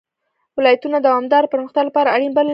[0.57, 2.49] ولایتونه د دوامداره پرمختګ لپاره اړین بلل کېږي.